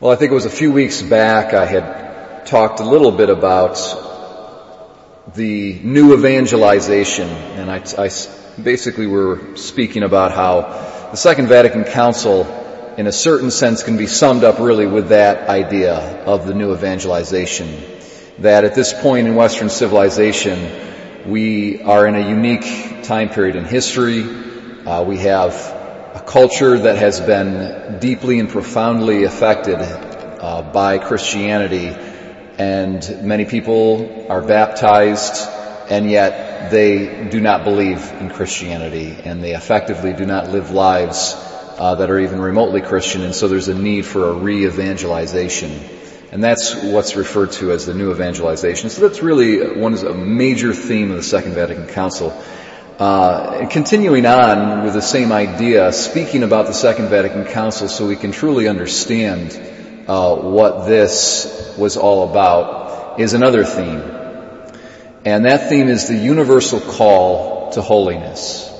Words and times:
Well, 0.00 0.10
I 0.10 0.16
think 0.16 0.30
it 0.30 0.34
was 0.34 0.46
a 0.46 0.50
few 0.50 0.72
weeks 0.72 1.02
back 1.02 1.52
I 1.52 1.66
had 1.66 2.46
talked 2.46 2.80
a 2.80 2.84
little 2.84 3.12
bit 3.12 3.28
about 3.28 3.74
the 5.34 5.78
new 5.82 6.14
evangelization, 6.14 7.28
and 7.28 7.70
I, 7.70 7.84
I 7.98 8.10
basically 8.58 9.06
were 9.06 9.58
speaking 9.58 10.02
about 10.02 10.32
how 10.32 10.62
the 11.10 11.18
Second 11.18 11.48
Vatican 11.48 11.84
Council, 11.84 12.46
in 12.96 13.08
a 13.08 13.12
certain 13.12 13.50
sense, 13.50 13.82
can 13.82 13.98
be 13.98 14.06
summed 14.06 14.42
up 14.42 14.58
really 14.58 14.86
with 14.86 15.10
that 15.10 15.50
idea 15.50 15.96
of 16.24 16.46
the 16.46 16.54
new 16.54 16.72
evangelization. 16.72 17.68
That 18.38 18.64
at 18.64 18.74
this 18.74 18.94
point 18.94 19.28
in 19.28 19.34
Western 19.34 19.68
civilization, 19.68 21.30
we 21.30 21.82
are 21.82 22.06
in 22.06 22.14
a 22.14 22.26
unique 22.26 23.04
time 23.04 23.28
period 23.28 23.54
in 23.54 23.66
history. 23.66 24.22
Uh, 24.22 25.02
we 25.02 25.18
have 25.18 25.79
a 26.14 26.20
culture 26.20 26.76
that 26.76 26.96
has 26.96 27.20
been 27.20 28.00
deeply 28.00 28.40
and 28.40 28.48
profoundly 28.48 29.22
affected 29.22 29.78
uh, 29.78 30.62
by 30.62 30.98
Christianity, 30.98 31.96
and 32.58 33.22
many 33.22 33.44
people 33.44 34.26
are 34.28 34.42
baptized, 34.42 35.48
and 35.88 36.10
yet 36.10 36.72
they 36.72 37.28
do 37.28 37.40
not 37.40 37.62
believe 37.62 38.10
in 38.20 38.28
Christianity, 38.28 39.16
and 39.24 39.42
they 39.42 39.54
effectively 39.54 40.12
do 40.12 40.26
not 40.26 40.50
live 40.50 40.72
lives 40.72 41.34
uh, 41.78 41.94
that 41.94 42.10
are 42.10 42.18
even 42.18 42.40
remotely 42.40 42.80
Christian, 42.80 43.22
and 43.22 43.34
so 43.34 43.46
there's 43.46 43.68
a 43.68 43.74
need 43.74 44.04
for 44.04 44.30
a 44.30 44.32
re-evangelization. 44.32 45.70
And 46.32 46.42
that's 46.42 46.74
what's 46.74 47.14
referred 47.14 47.52
to 47.52 47.70
as 47.70 47.86
the 47.86 47.94
new 47.94 48.10
evangelization. 48.10 48.90
So 48.90 49.08
that's 49.08 49.22
really 49.22 49.78
one 49.78 49.94
of 49.94 50.02
a 50.02 50.14
major 50.14 50.74
theme 50.74 51.10
of 51.10 51.16
the 51.16 51.22
Second 51.22 51.54
Vatican 51.54 51.86
Council. 51.86 52.30
Uh, 53.00 53.66
continuing 53.68 54.26
on 54.26 54.84
with 54.84 54.92
the 54.92 55.00
same 55.00 55.32
idea, 55.32 55.90
speaking 55.90 56.42
about 56.42 56.66
the 56.66 56.74
Second 56.74 57.08
Vatican 57.08 57.46
Council 57.46 57.88
so 57.88 58.06
we 58.06 58.14
can 58.14 58.30
truly 58.30 58.68
understand 58.68 59.58
uh, 60.06 60.36
what 60.36 60.86
this 60.86 61.74
was 61.78 61.96
all 61.96 62.28
about, 62.28 63.18
is 63.18 63.32
another 63.32 63.64
theme. 63.64 64.02
And 65.24 65.46
that 65.46 65.70
theme 65.70 65.88
is 65.88 66.08
the 66.08 66.16
universal 66.18 66.78
call 66.78 67.70
to 67.72 67.80
holiness. 67.80 68.70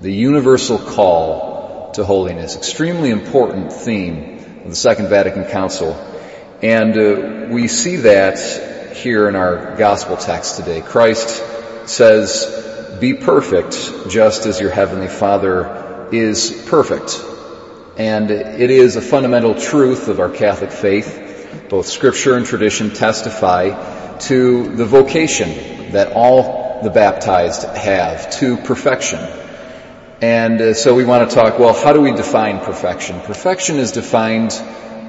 The 0.00 0.12
universal 0.12 0.78
call 0.78 1.90
to 1.94 2.04
holiness. 2.04 2.54
Extremely 2.54 3.10
important 3.10 3.72
theme 3.72 4.62
of 4.62 4.70
the 4.70 4.76
Second 4.76 5.08
Vatican 5.08 5.46
Council. 5.46 5.94
And 6.62 6.96
uh, 6.96 7.52
we 7.52 7.66
see 7.66 7.96
that 7.96 8.94
here 8.94 9.28
in 9.28 9.34
our 9.34 9.74
gospel 9.76 10.16
text 10.16 10.58
today. 10.58 10.80
Christ 10.80 11.42
says, 11.88 12.71
be 13.00 13.14
perfect 13.14 14.08
just 14.08 14.46
as 14.46 14.60
your 14.60 14.70
heavenly 14.70 15.08
Father 15.08 16.08
is 16.12 16.64
perfect. 16.68 17.20
And 17.96 18.30
it 18.30 18.70
is 18.70 18.96
a 18.96 19.02
fundamental 19.02 19.54
truth 19.54 20.08
of 20.08 20.20
our 20.20 20.30
Catholic 20.30 20.70
faith. 20.70 21.66
Both 21.68 21.86
scripture 21.86 22.36
and 22.36 22.46
tradition 22.46 22.90
testify 22.90 24.18
to 24.18 24.76
the 24.76 24.84
vocation 24.84 25.92
that 25.92 26.12
all 26.12 26.82
the 26.82 26.90
baptized 26.90 27.64
have 27.64 28.30
to 28.38 28.56
perfection. 28.56 29.20
And 30.20 30.60
uh, 30.60 30.74
so 30.74 30.94
we 30.94 31.04
want 31.04 31.28
to 31.28 31.34
talk, 31.34 31.58
well, 31.58 31.74
how 31.74 31.92
do 31.92 32.00
we 32.00 32.12
define 32.12 32.60
perfection? 32.60 33.20
Perfection 33.20 33.76
is 33.76 33.92
defined, 33.92 34.52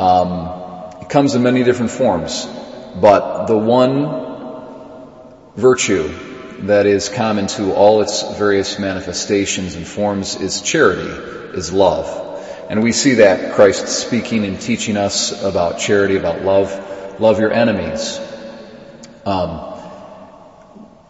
um, 0.00 0.92
it 1.00 1.08
comes 1.08 1.34
in 1.34 1.42
many 1.42 1.62
different 1.62 1.92
forms, 1.92 2.46
but 3.00 3.46
the 3.46 3.56
one 3.56 4.24
virtue 5.54 6.25
that 6.60 6.86
is 6.86 7.08
common 7.08 7.46
to 7.48 7.74
all 7.74 8.00
its 8.00 8.22
various 8.36 8.78
manifestations 8.78 9.74
and 9.74 9.86
forms 9.86 10.36
is 10.40 10.62
charity, 10.62 11.10
is 11.56 11.72
love. 11.72 12.24
And 12.68 12.82
we 12.82 12.92
see 12.92 13.14
that 13.14 13.54
Christ 13.54 13.88
speaking 13.88 14.44
and 14.44 14.60
teaching 14.60 14.96
us 14.96 15.42
about 15.42 15.78
charity, 15.78 16.16
about 16.16 16.42
love. 16.42 17.20
Love 17.20 17.38
your 17.38 17.52
enemies. 17.52 18.18
Um, 19.24 19.60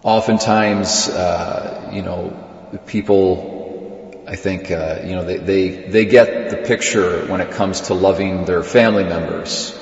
oftentimes, 0.03 1.09
uh, 1.09 1.91
you 1.93 2.03
know, 2.03 2.79
people, 2.87 4.25
I 4.27 4.37
think, 4.37 4.71
uh, 4.71 5.01
you 5.05 5.15
know, 5.15 5.25
they, 5.25 5.39
they, 5.39 5.69
they 5.69 6.05
get 6.05 6.51
the 6.51 6.57
picture 6.59 7.27
when 7.27 7.41
it 7.41 7.53
comes 7.53 7.83
to 7.83 7.95
loving 7.95 8.45
their 8.45 8.63
family 8.63 9.05
members. 9.05 9.77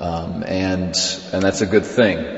Um, 0.00 0.44
and, 0.46 0.96
and 1.32 1.42
that's 1.42 1.60
a 1.60 1.66
good 1.66 1.84
thing. 1.84 2.37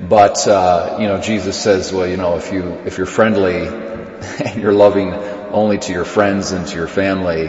But 0.00 0.46
uh, 0.48 0.98
you 1.00 1.06
know, 1.06 1.20
Jesus 1.20 1.60
says, 1.60 1.92
well, 1.92 2.06
you 2.06 2.16
know, 2.16 2.36
if 2.36 2.52
you 2.52 2.62
if 2.84 2.98
you're 2.98 3.06
friendly 3.06 3.66
and 4.44 4.60
you're 4.60 4.72
loving 4.72 5.12
only 5.12 5.78
to 5.78 5.92
your 5.92 6.04
friends 6.04 6.52
and 6.52 6.66
to 6.66 6.76
your 6.76 6.88
family, 6.88 7.48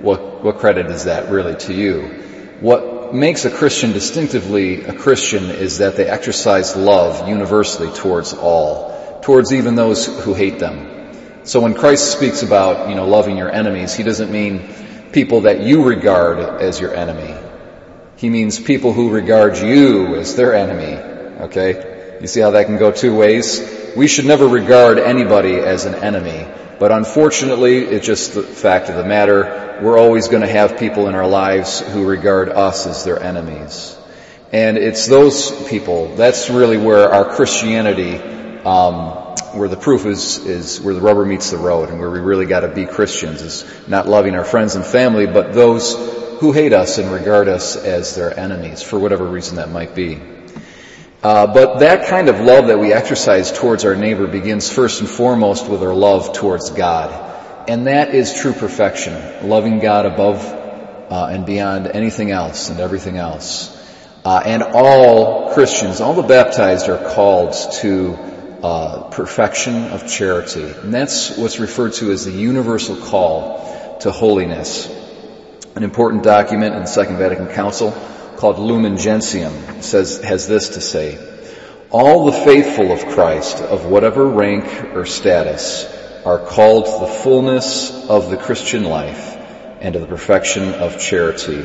what 0.00 0.44
what 0.44 0.58
credit 0.58 0.86
is 0.86 1.04
that 1.04 1.30
really 1.30 1.56
to 1.56 1.74
you? 1.74 2.02
What 2.60 3.12
makes 3.12 3.44
a 3.44 3.50
Christian 3.50 3.92
distinctively 3.92 4.84
a 4.84 4.94
Christian 4.94 5.50
is 5.50 5.78
that 5.78 5.96
they 5.96 6.06
exercise 6.06 6.76
love 6.76 7.28
universally 7.28 7.90
towards 7.90 8.32
all, 8.32 9.20
towards 9.22 9.52
even 9.52 9.74
those 9.74 10.06
who 10.24 10.34
hate 10.34 10.58
them. 10.58 10.88
So 11.44 11.60
when 11.60 11.74
Christ 11.74 12.12
speaks 12.12 12.42
about, 12.42 12.88
you 12.88 12.94
know, 12.94 13.06
loving 13.06 13.36
your 13.36 13.50
enemies, 13.50 13.94
he 13.94 14.04
doesn't 14.04 14.30
mean 14.30 14.68
people 15.10 15.42
that 15.42 15.60
you 15.60 15.82
regard 15.82 16.38
as 16.62 16.80
your 16.80 16.94
enemy. 16.94 17.34
He 18.16 18.30
means 18.30 18.60
people 18.60 18.92
who 18.92 19.10
regard 19.10 19.58
you 19.58 20.14
as 20.14 20.36
their 20.36 20.54
enemy 20.54 21.11
Okay? 21.42 22.18
You 22.20 22.26
see 22.28 22.40
how 22.40 22.52
that 22.52 22.66
can 22.66 22.78
go 22.78 22.92
two 22.92 23.14
ways? 23.14 23.92
We 23.96 24.06
should 24.06 24.26
never 24.26 24.46
regard 24.46 24.98
anybody 24.98 25.56
as 25.56 25.84
an 25.84 25.94
enemy. 25.96 26.46
But 26.78 26.92
unfortunately, 26.92 27.78
it's 27.78 28.06
just 28.06 28.34
the 28.34 28.42
fact 28.42 28.88
of 28.88 28.96
the 28.96 29.04
matter, 29.04 29.78
we're 29.82 29.98
always 29.98 30.28
going 30.28 30.42
to 30.42 30.48
have 30.48 30.78
people 30.78 31.08
in 31.08 31.14
our 31.14 31.26
lives 31.26 31.80
who 31.80 32.04
regard 32.06 32.48
us 32.48 32.86
as 32.86 33.04
their 33.04 33.22
enemies. 33.22 33.96
And 34.52 34.76
it's 34.76 35.06
those 35.06 35.68
people, 35.68 36.14
that's 36.14 36.50
really 36.50 36.76
where 36.76 37.12
our 37.12 37.24
Christianity, 37.24 38.16
um, 38.64 39.34
where 39.56 39.68
the 39.68 39.76
proof 39.76 40.06
is, 40.06 40.44
is 40.44 40.80
where 40.80 40.94
the 40.94 41.00
rubber 41.00 41.24
meets 41.24 41.50
the 41.50 41.56
road 41.56 41.88
and 41.88 41.98
where 41.98 42.10
we 42.10 42.20
really 42.20 42.46
gotta 42.46 42.68
be 42.68 42.84
Christians 42.84 43.42
is 43.42 43.88
not 43.88 44.06
loving 44.06 44.34
our 44.34 44.44
friends 44.44 44.74
and 44.74 44.84
family, 44.84 45.26
but 45.26 45.54
those 45.54 45.94
who 46.40 46.52
hate 46.52 46.72
us 46.72 46.98
and 46.98 47.10
regard 47.10 47.48
us 47.48 47.76
as 47.76 48.14
their 48.14 48.38
enemies 48.38 48.82
for 48.82 48.98
whatever 48.98 49.24
reason 49.24 49.56
that 49.56 49.70
might 49.70 49.94
be. 49.94 50.20
Uh, 51.22 51.46
but 51.46 51.78
that 51.78 52.08
kind 52.08 52.28
of 52.28 52.40
love 52.40 52.66
that 52.66 52.80
we 52.80 52.92
exercise 52.92 53.52
towards 53.52 53.84
our 53.84 53.94
neighbor 53.94 54.26
begins 54.26 54.68
first 54.68 55.00
and 55.00 55.08
foremost 55.08 55.68
with 55.68 55.80
our 55.82 55.94
love 55.94 56.32
towards 56.32 56.70
God. 56.70 57.30
And 57.68 57.86
that 57.86 58.12
is 58.12 58.34
true 58.34 58.52
perfection, 58.52 59.48
loving 59.48 59.78
God 59.78 60.04
above 60.04 60.44
uh, 60.44 61.28
and 61.30 61.46
beyond 61.46 61.86
anything 61.86 62.32
else 62.32 62.70
and 62.70 62.80
everything 62.80 63.18
else. 63.18 63.78
Uh, 64.24 64.42
and 64.44 64.64
all 64.64 65.52
Christians, 65.52 66.00
all 66.00 66.14
the 66.14 66.22
baptized 66.22 66.88
are 66.88 67.12
called 67.14 67.54
to 67.80 68.18
uh, 68.62 69.02
perfection 69.10 69.74
of 69.92 70.08
charity. 70.08 70.64
And 70.64 70.92
that's 70.92 71.36
what's 71.36 71.60
referred 71.60 71.92
to 71.94 72.10
as 72.10 72.24
the 72.24 72.32
universal 72.32 72.96
call 72.96 73.98
to 74.00 74.10
holiness. 74.10 74.88
An 75.76 75.84
important 75.84 76.24
document 76.24 76.74
in 76.74 76.80
the 76.80 76.86
Second 76.86 77.18
Vatican 77.18 77.46
Council 77.48 77.92
called 78.42 78.58
Lumen 78.58 78.96
Gentium 78.96 79.82
says, 79.82 80.20
has 80.20 80.48
this 80.48 80.70
to 80.70 80.80
say, 80.80 81.16
all 81.90 82.24
the 82.24 82.32
faithful 82.32 82.90
of 82.90 83.06
Christ 83.14 83.60
of 83.60 83.86
whatever 83.86 84.26
rank 84.26 84.96
or 84.96 85.06
status 85.06 85.84
are 86.24 86.40
called 86.40 86.86
to 86.86 87.06
the 87.06 87.20
fullness 87.22 87.92
of 88.08 88.30
the 88.30 88.36
Christian 88.36 88.82
life 88.82 89.36
and 89.80 89.92
to 89.92 90.00
the 90.00 90.08
perfection 90.08 90.74
of 90.74 90.98
charity. 90.98 91.64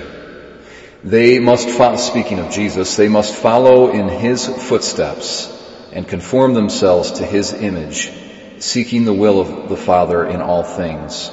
They 1.03 1.39
must 1.39 1.67
follow, 1.67 1.95
speaking 1.95 2.37
of 2.37 2.51
Jesus, 2.51 2.95
they 2.95 3.07
must 3.07 3.33
follow 3.33 3.89
in 3.89 4.07
his 4.07 4.45
footsteps 4.45 5.51
and 5.91 6.07
conform 6.07 6.53
themselves 6.53 7.13
to 7.13 7.25
his 7.25 7.53
image, 7.53 8.11
seeking 8.59 9.03
the 9.03 9.15
will 9.15 9.41
of 9.41 9.67
the 9.67 9.77
Father 9.77 10.27
in 10.27 10.41
all 10.41 10.61
things. 10.61 11.31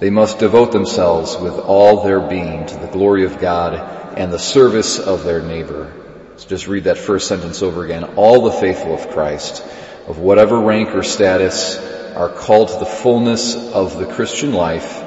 They 0.00 0.10
must 0.10 0.38
devote 0.38 0.70
themselves 0.70 1.38
with 1.38 1.58
all 1.58 2.04
their 2.04 2.20
being 2.20 2.66
to 2.66 2.76
the 2.76 2.88
glory 2.88 3.24
of 3.24 3.38
God 3.38 4.00
and 4.16 4.32
the 4.32 4.38
service 4.38 4.98
of 4.98 5.24
their 5.24 5.42
neighbor. 5.42 5.92
Let's 6.30 6.44
just 6.44 6.66
read 6.66 6.84
that 6.84 6.98
first 6.98 7.28
sentence 7.28 7.62
over 7.62 7.84
again. 7.84 8.04
All 8.16 8.42
the 8.42 8.52
faithful 8.52 8.94
of 8.94 9.10
Christ, 9.10 9.62
of 10.06 10.18
whatever 10.18 10.58
rank 10.60 10.94
or 10.94 11.02
status, 11.02 11.76
are 12.14 12.28
called 12.28 12.68
to 12.68 12.78
the 12.78 12.86
fullness 12.86 13.56
of 13.56 13.98
the 13.98 14.06
Christian 14.06 14.52
life 14.52 15.02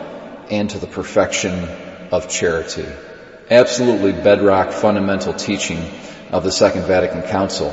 and 0.50 0.70
to 0.70 0.80
the 0.80 0.88
perfection 0.88 1.54
of 2.12 2.30
charity. 2.30 2.88
Absolutely 3.50 4.12
bedrock 4.12 4.72
fundamental 4.72 5.34
teaching 5.34 5.92
of 6.32 6.44
the 6.44 6.52
Second 6.52 6.84
Vatican 6.84 7.22
Council. 7.24 7.70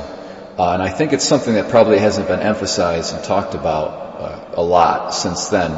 Uh, 0.57 0.73
and 0.73 0.83
I 0.83 0.89
think 0.89 1.13
it's 1.13 1.25
something 1.25 1.55
that 1.55 1.69
probably 1.69 1.97
hasn't 1.97 2.27
been 2.27 2.41
emphasized 2.41 3.13
and 3.15 3.23
talked 3.23 3.55
about 3.55 3.87
uh, 3.87 4.45
a 4.53 4.63
lot 4.63 5.13
since 5.13 5.47
then 5.47 5.71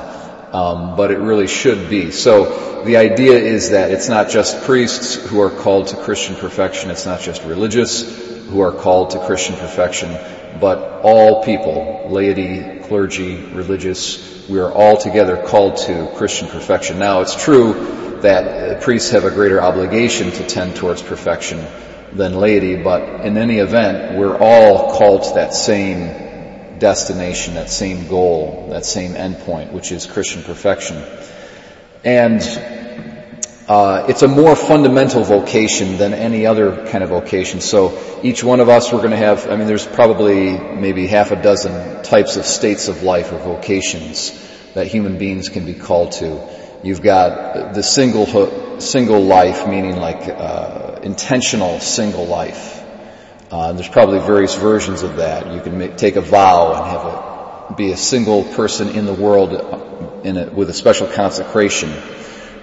um, 0.56 0.96
but 0.96 1.12
it 1.12 1.19
really 1.19 1.48
should 1.48 1.90
be. 1.90 2.12
So 2.12 2.84
the 2.86 2.96
idea 2.96 3.38
is 3.38 3.72
that 3.72 3.92
it's 3.92 4.07
not 4.07 4.30
just 4.30 4.63
priests 4.63 5.16
who 5.16 5.42
are 5.42 5.50
called 5.50 5.88
to 5.88 5.98
Christian 5.98 6.36
perfection, 6.36 6.92
it's 6.92 7.06
not 7.06 7.19
just 7.19 7.44
religious 7.44 8.48
who 8.48 8.62
are 8.62 8.72
called 8.72 9.10
to 9.12 9.19
Christian 9.25 9.57
perfection, 9.57 10.18
but 10.62 11.02
all 11.02 11.44
people, 11.44 12.07
laity, 12.10 12.80
clergy, 12.84 13.36
religious, 13.36 14.48
we 14.48 14.60
are 14.60 14.72
all 14.72 14.96
together 14.96 15.36
called 15.36 15.75
to 15.78 16.10
Christian 16.16 16.48
perfection. 16.48 17.00
Now 17.00 17.19
it's 17.19 17.36
true 17.36 18.19
that 18.22 18.81
priests 18.81 19.12
have 19.12 19.25
a 19.25 19.31
greater 19.31 19.62
obligation 19.62 20.31
to 20.31 20.48
tend 20.48 20.78
towards 20.78 21.02
perfection 21.02 21.66
than 22.13 22.36
laity, 22.36 22.81
but 22.81 23.25
in 23.25 23.36
any 23.36 23.57
event, 23.57 24.18
we're 24.18 24.38
all 24.38 24.98
called 24.98 25.24
to 25.24 25.34
that 25.34 25.54
same 25.54 26.25
destination, 26.80 27.56
that 27.56 27.69
same 27.69 28.07
goal, 28.07 28.68
that 28.72 28.86
same 28.86 29.13
endpoint, 29.13 29.72
which 29.72 29.92
is 29.92 30.06
Christian 30.06 30.44
perfection. 30.44 31.04
And 32.04 32.42
uh, 33.68 34.06
it's 34.07 34.22
a 34.22 34.27
more 34.27 34.56
fundamental 34.56 35.24
vocation 35.24 35.98
than 35.98 36.13
any 36.13 36.45
other 36.45 36.86
kind 36.88 37.04
of 37.04 37.10
vocation. 37.10 37.62
So 37.62 38.19
each 38.22 38.44
one 38.44 38.60
of 38.60 38.69
us, 38.69 38.94
we're 38.94 39.00
going 39.00 39.12
to 39.12 39.18
have. 39.18 39.50
I 39.50 39.56
mean, 39.56 39.66
there's 39.66 39.88
probably 39.88 40.57
maybe 40.57 41.07
half 41.07 41.31
a 41.31 41.42
dozen 41.42 42.04
types 42.04 42.38
of 42.38 42.45
states 42.45 42.89
of 42.89 43.01
life 43.01 43.31
or 43.31 43.39
vocations 43.39 44.31
that 44.75 44.88
human 44.88 45.18
beings 45.18 45.50
can 45.50 45.66
be 45.66 45.74
called 45.74 46.12
to. 46.13 46.48
You've 46.83 47.01
got 47.01 47.74
the 47.74 47.81
single 47.81 48.80
single 48.80 49.24
life, 49.24 49.68
meaning 49.68 49.95
like 49.95 50.28
uh, 50.28 51.00
intentional 51.01 51.80
single 51.80 52.28
life. 52.28 52.85
Uh, 53.56 53.72
there's 53.72 53.88
probably 53.88 54.19
various 54.19 54.54
versions 54.56 55.02
of 55.02 55.16
that. 55.16 55.50
You 55.54 55.62
can 55.62 55.78
make, 55.78 55.96
take 55.96 56.18
a 56.18 56.22
vow 56.22 56.74
and 56.74 56.86
have 56.92 57.78
be 57.78 57.94
a 57.94 57.98
single 57.98 58.44
person 58.44 58.90
in 58.90 59.06
the 59.06 59.13
world 59.13 59.54
in 60.25 60.36
a, 60.36 60.50
with 60.52 60.69
a 60.69 60.74
special 60.74 61.07
consecration 61.07 61.90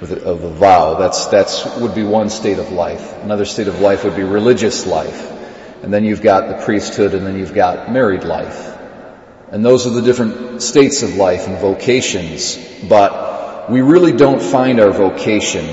a, 0.02 0.22
of 0.22 0.44
a 0.44 0.50
vow. 0.50 0.98
That's 0.98 1.28
that's 1.28 1.64
would 1.76 1.94
be 1.94 2.02
one 2.02 2.28
state 2.28 2.58
of 2.58 2.72
life. 2.72 3.22
Another 3.22 3.46
state 3.46 3.68
of 3.68 3.80
life 3.80 4.04
would 4.04 4.16
be 4.16 4.22
religious 4.22 4.86
life, 4.86 5.32
and 5.82 5.90
then 5.90 6.04
you've 6.04 6.20
got 6.20 6.48
the 6.48 6.62
priesthood, 6.62 7.14
and 7.14 7.26
then 7.26 7.38
you've 7.38 7.54
got 7.54 7.90
married 7.90 8.24
life. 8.24 8.76
And 9.50 9.64
those 9.64 9.86
are 9.86 9.90
the 9.90 10.02
different 10.02 10.60
states 10.60 11.02
of 11.02 11.14
life 11.16 11.48
and 11.48 11.56
vocations. 11.56 12.58
But 12.86 13.70
we 13.70 13.80
really 13.80 14.12
don't 14.12 14.42
find 14.42 14.78
our 14.78 14.90
vocation 14.90 15.64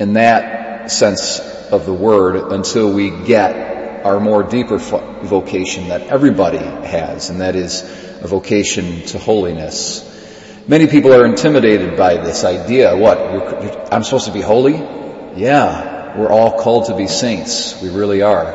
in 0.00 0.14
that 0.14 0.90
sense 0.90 1.38
of 1.70 1.86
the 1.86 1.94
word 1.94 2.52
until 2.52 2.92
we 2.92 3.10
get 3.10 3.75
our 4.06 4.20
more 4.20 4.42
deeper 4.42 4.78
vocation 4.78 5.88
that 5.88 6.02
everybody 6.02 6.58
has, 6.58 7.30
and 7.30 7.40
that 7.40 7.56
is 7.56 7.82
a 8.22 8.28
vocation 8.28 9.02
to 9.06 9.18
holiness. 9.18 10.04
Many 10.68 10.86
people 10.86 11.12
are 11.12 11.24
intimidated 11.24 11.96
by 11.96 12.14
this 12.14 12.44
idea. 12.44 12.96
What? 12.96 13.18
I'm 13.92 14.04
supposed 14.04 14.26
to 14.26 14.32
be 14.32 14.40
holy? 14.40 14.74
Yeah, 14.74 16.16
we're 16.18 16.30
all 16.30 16.58
called 16.60 16.86
to 16.86 16.96
be 16.96 17.08
saints. 17.08 17.80
We 17.82 17.90
really 17.90 18.22
are. 18.22 18.46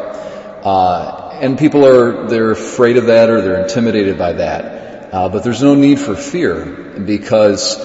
Uh, 0.63 1.38
and 1.42 1.57
people 1.57 1.86
are, 1.86 2.27
they're 2.27 2.51
afraid 2.51 2.97
of 2.97 3.07
that 3.07 3.30
or 3.30 3.42
they're 3.42 3.62
intimidated 3.62 4.18
by 4.18 4.33
that. 4.33 5.13
Uh, 5.13 5.30
but 5.30 5.44
there's 5.44 5.62
no 5.62 5.75
need 5.75 6.00
for 6.00 6.15
fear 6.15 6.65
because 7.06 7.75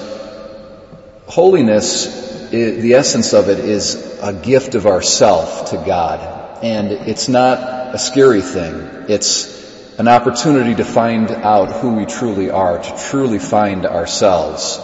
holiness, 1.27 2.51
the 2.51 2.95
essence 2.95 3.33
of 3.33 3.49
it 3.49 3.59
is 3.59 4.21
a 4.23 4.33
gift 4.33 4.75
of 4.75 4.87
ourself 4.87 5.71
to 5.71 5.77
God. 5.77 6.36
And 6.62 6.91
it's 6.93 7.29
not 7.29 7.94
a 7.94 7.99
scary 7.99 8.43
thing. 8.43 9.06
It's 9.08 9.56
an 9.99 10.08
opportunity 10.08 10.75
to 10.75 10.85
find 10.85 11.31
out 11.31 11.81
who 11.81 11.94
we 11.94 12.06
truly 12.06 12.50
are, 12.50 12.79
to 12.79 12.97
truly 13.08 13.38
find 13.38 13.87
ourselves, 13.87 14.81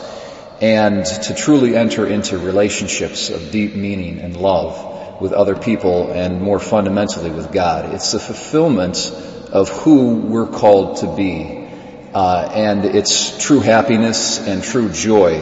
and 0.60 1.04
to 1.04 1.34
truly 1.34 1.76
enter 1.76 2.06
into 2.06 2.38
relationships 2.38 3.30
of 3.30 3.50
deep 3.50 3.74
meaning 3.74 4.20
and 4.20 4.36
love 4.36 5.20
with 5.20 5.32
other 5.32 5.56
people 5.56 6.10
and 6.12 6.40
more 6.40 6.58
fundamentally 6.58 7.30
with 7.30 7.52
God. 7.52 7.94
It's 7.94 8.12
the 8.12 8.20
fulfillment 8.20 9.10
of 9.52 9.68
who 9.68 10.16
we're 10.16 10.46
called 10.46 10.98
to 10.98 11.14
be. 11.14 11.68
Uh, 12.14 12.50
and 12.54 12.84
its 12.84 13.38
true 13.38 13.60
happiness 13.60 14.38
and 14.38 14.62
true 14.62 14.90
joy 14.90 15.40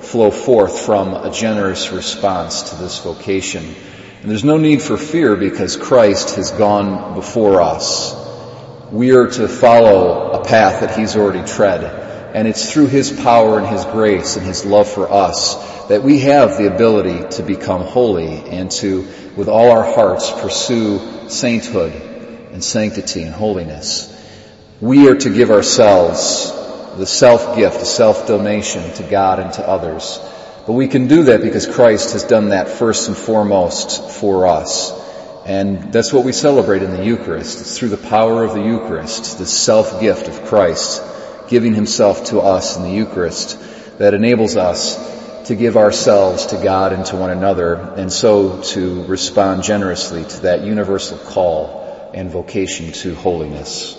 flow 0.00 0.30
forth 0.30 0.80
from 0.80 1.14
a 1.14 1.30
generous 1.30 1.92
response 1.92 2.70
to 2.70 2.76
this 2.76 2.98
vocation. 3.00 3.74
And 4.20 4.30
there's 4.30 4.44
no 4.44 4.56
need 4.56 4.82
for 4.82 4.96
fear 4.96 5.36
because 5.36 5.76
Christ 5.76 6.36
has 6.36 6.50
gone 6.50 7.14
before 7.14 7.60
us 7.60 8.18
we 8.90 9.10
are 9.10 9.26
to 9.26 9.48
follow 9.48 10.32
a 10.32 10.44
path 10.44 10.80
that 10.80 10.98
He's 10.98 11.16
already 11.16 11.46
tread. 11.46 11.84
And 12.34 12.46
it's 12.46 12.72
through 12.72 12.86
His 12.86 13.12
power 13.12 13.58
and 13.58 13.66
His 13.66 13.84
grace 13.84 14.36
and 14.36 14.46
His 14.46 14.64
love 14.64 14.88
for 14.88 15.10
us 15.10 15.86
that 15.88 16.02
we 16.02 16.20
have 16.20 16.58
the 16.58 16.72
ability 16.72 17.36
to 17.36 17.42
become 17.42 17.82
holy 17.82 18.28
and 18.28 18.70
to, 18.70 19.06
with 19.36 19.48
all 19.48 19.70
our 19.70 19.84
hearts, 19.84 20.30
pursue 20.30 21.28
sainthood 21.28 21.92
and 22.52 22.62
sanctity 22.62 23.22
and 23.22 23.34
holiness. 23.34 24.14
We 24.80 25.08
are 25.08 25.16
to 25.16 25.30
give 25.34 25.50
ourselves 25.50 26.52
the 26.96 27.06
self-gift, 27.06 27.80
the 27.80 27.86
self-donation 27.86 28.94
to 28.94 29.02
God 29.04 29.38
and 29.38 29.52
to 29.54 29.68
others. 29.68 30.18
But 30.68 30.74
we 30.74 30.86
can 30.86 31.08
do 31.08 31.22
that 31.22 31.40
because 31.40 31.66
Christ 31.66 32.12
has 32.12 32.24
done 32.24 32.50
that 32.50 32.68
first 32.68 33.08
and 33.08 33.16
foremost 33.16 34.10
for 34.20 34.46
us. 34.46 34.92
And 35.46 35.94
that's 35.94 36.12
what 36.12 36.26
we 36.26 36.32
celebrate 36.32 36.82
in 36.82 36.90
the 36.90 37.02
Eucharist. 37.02 37.62
It's 37.62 37.78
through 37.78 37.88
the 37.88 37.96
power 37.96 38.44
of 38.44 38.52
the 38.52 38.60
Eucharist, 38.60 39.38
the 39.38 39.46
self-gift 39.46 40.28
of 40.28 40.44
Christ, 40.44 41.02
giving 41.48 41.72
himself 41.72 42.26
to 42.26 42.40
us 42.40 42.76
in 42.76 42.82
the 42.82 42.90
Eucharist, 42.90 43.58
that 43.98 44.12
enables 44.12 44.58
us 44.58 45.46
to 45.46 45.54
give 45.54 45.78
ourselves 45.78 46.44
to 46.48 46.62
God 46.62 46.92
and 46.92 47.06
to 47.06 47.16
one 47.16 47.30
another, 47.30 47.76
and 47.96 48.12
so 48.12 48.60
to 48.60 49.04
respond 49.06 49.62
generously 49.62 50.22
to 50.22 50.40
that 50.42 50.64
universal 50.64 51.16
call 51.16 52.12
and 52.12 52.28
vocation 52.30 52.92
to 52.92 53.14
holiness. 53.14 53.96